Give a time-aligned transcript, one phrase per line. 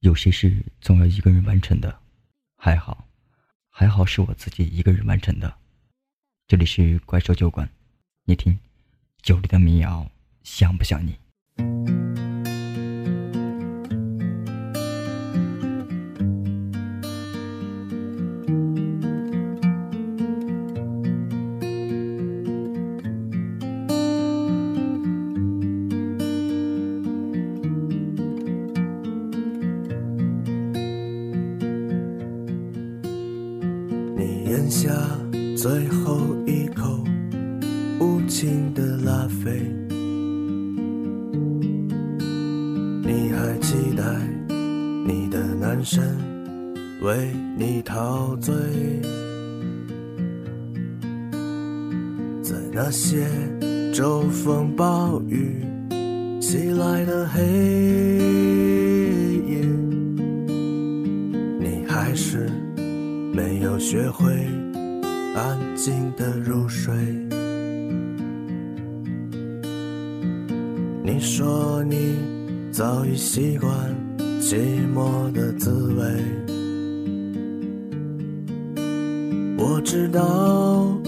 [0.00, 2.00] 有些事总要一个人完成的，
[2.56, 3.06] 还好，
[3.68, 5.58] 还好是我自己一个人完成的。
[6.46, 7.68] 这里是怪兽酒馆，
[8.24, 8.58] 你听，
[9.20, 10.10] 酒里的民谣
[10.42, 11.18] 像不像你？
[34.50, 34.90] 咽下
[35.56, 37.04] 最后一口
[38.00, 39.62] 无情的拉菲，
[43.04, 44.02] 你还期待
[45.06, 46.02] 你的男神
[47.00, 48.52] 为你陶醉，
[52.42, 53.28] 在那些
[53.94, 55.64] 骤风暴雨
[56.40, 57.40] 袭来的黑
[59.46, 59.64] 夜，
[61.60, 62.50] 你还是。
[63.32, 64.32] 没有学会
[65.34, 66.94] 安静的入睡。
[71.02, 72.16] 你说你
[72.70, 73.72] 早已习惯
[74.40, 74.56] 寂
[74.94, 76.04] 寞的滋味。
[79.58, 80.98] 我知道，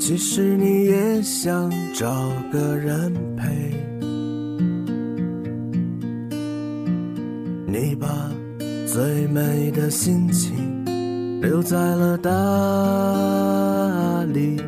[0.00, 3.48] 其实你也想找个人陪。
[7.66, 8.08] 你把
[8.86, 10.79] 最美的心情。
[11.40, 12.30] 留在了大
[14.32, 14.60] 理。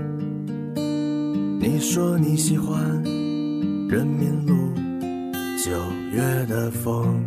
[1.60, 2.80] 你说你喜欢
[3.88, 4.54] 人民路
[5.62, 5.70] 九
[6.12, 7.22] 月的风，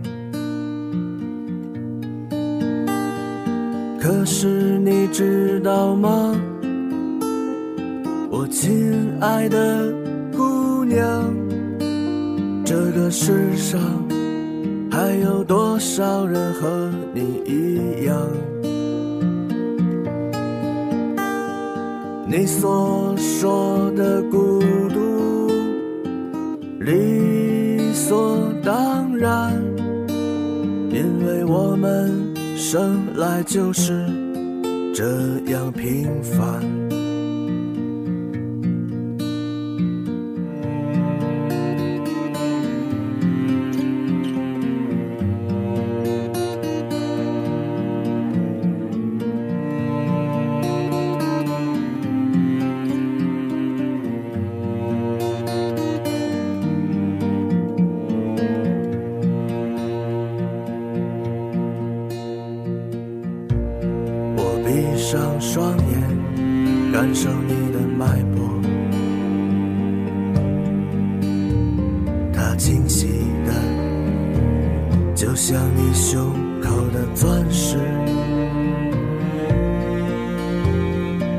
[3.99, 6.35] 可是你知道吗，
[8.31, 9.93] 我亲爱的
[10.35, 11.31] 姑娘，
[12.65, 13.79] 这个世上
[14.91, 18.27] 还有多少人和你一样？
[22.37, 24.59] 你所说的孤
[24.89, 25.49] 独，
[26.81, 29.53] 理所当然，
[30.91, 34.05] 因为我们生来就是
[34.93, 35.05] 这
[35.49, 36.84] 样平凡。
[65.05, 68.41] 上双眼，感受你的脉搏，
[72.33, 73.05] 它清晰
[73.45, 73.53] 的，
[75.13, 77.77] 就像你胸口的钻石。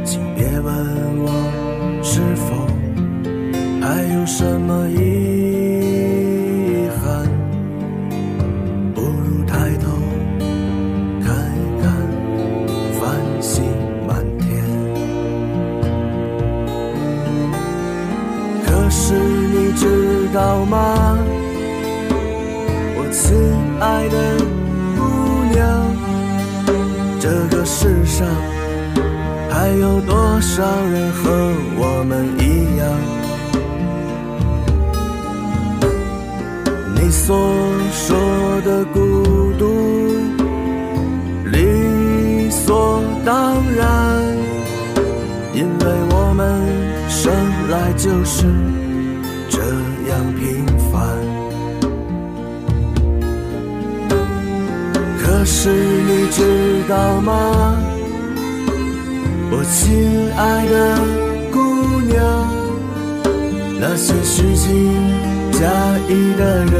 [0.04, 0.72] 请别问
[1.18, 1.28] 我
[2.04, 2.54] 是否
[3.84, 5.35] 还有什么意义。
[19.06, 21.16] 是你知道吗，
[22.96, 23.36] 我亲
[23.78, 24.16] 爱的
[24.96, 25.00] 姑
[25.54, 25.62] 娘，
[27.20, 28.26] 这个世上
[29.48, 31.22] 还有多少人和
[31.78, 32.84] 我们一样？
[36.96, 37.38] 你所
[37.92, 38.18] 说
[38.64, 38.98] 的孤
[39.56, 39.62] 独，
[41.44, 43.86] 理所当然，
[45.54, 46.60] 因为我们
[47.08, 47.32] 生
[47.70, 48.46] 来就是。
[50.38, 50.96] 平凡，
[55.18, 57.76] 可是你知道吗，
[59.50, 60.74] 我亲爱的
[61.52, 61.56] 姑
[62.02, 62.16] 娘，
[63.80, 64.70] 那些虚情
[65.52, 65.58] 假
[66.08, 66.74] 意的人，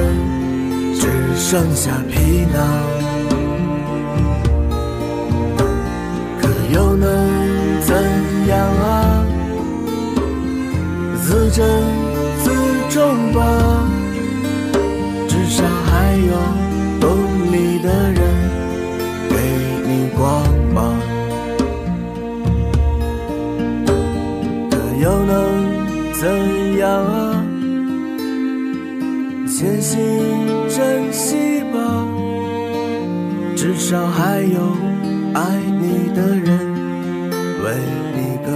[0.95, 2.63] 只剩下皮囊，
[29.59, 29.99] 且行
[30.69, 32.07] 珍惜吧，
[33.57, 34.61] 至少还有
[35.33, 36.59] 爱你的人
[37.65, 37.73] 为
[38.15, 38.51] 你歌。